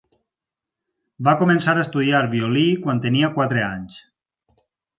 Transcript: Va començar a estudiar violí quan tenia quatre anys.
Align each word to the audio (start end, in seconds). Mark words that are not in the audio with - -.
Va 1.27 1.35
començar 1.41 1.75
a 1.75 1.83
estudiar 1.85 2.23
violí 2.33 2.65
quan 2.87 3.05
tenia 3.07 3.33
quatre 3.39 3.65
anys. 3.69 4.03